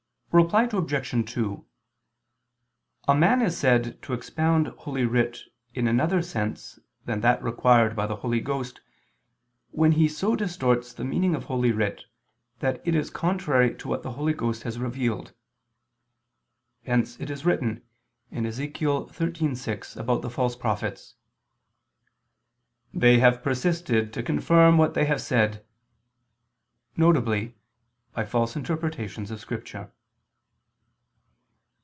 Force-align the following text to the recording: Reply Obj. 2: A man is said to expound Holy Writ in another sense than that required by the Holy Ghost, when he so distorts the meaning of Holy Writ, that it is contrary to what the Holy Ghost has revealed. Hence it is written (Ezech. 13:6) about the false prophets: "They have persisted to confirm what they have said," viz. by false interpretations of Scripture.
Reply 0.33 0.63
Obj. 0.71 1.33
2: 1.33 1.65
A 3.09 3.13
man 3.15 3.41
is 3.41 3.57
said 3.57 4.01
to 4.03 4.13
expound 4.13 4.67
Holy 4.67 5.03
Writ 5.03 5.41
in 5.73 5.89
another 5.89 6.21
sense 6.21 6.79
than 7.03 7.19
that 7.19 7.43
required 7.43 7.97
by 7.97 8.07
the 8.07 8.15
Holy 8.15 8.39
Ghost, 8.39 8.79
when 9.71 9.91
he 9.91 10.07
so 10.07 10.37
distorts 10.37 10.93
the 10.93 11.03
meaning 11.03 11.35
of 11.35 11.43
Holy 11.43 11.73
Writ, 11.73 12.05
that 12.59 12.79
it 12.87 12.95
is 12.95 13.09
contrary 13.09 13.75
to 13.75 13.89
what 13.89 14.03
the 14.03 14.13
Holy 14.13 14.31
Ghost 14.31 14.63
has 14.63 14.79
revealed. 14.79 15.33
Hence 16.85 17.19
it 17.19 17.29
is 17.29 17.45
written 17.45 17.83
(Ezech. 18.31 18.75
13:6) 18.77 19.97
about 19.97 20.21
the 20.21 20.29
false 20.29 20.55
prophets: 20.55 21.15
"They 22.93 23.19
have 23.19 23.43
persisted 23.43 24.13
to 24.13 24.23
confirm 24.23 24.77
what 24.77 24.93
they 24.93 25.03
have 25.03 25.21
said," 25.21 25.65
viz. 26.95 27.49
by 28.13 28.25
false 28.25 28.55
interpretations 28.55 29.29
of 29.29 29.41
Scripture. 29.41 29.91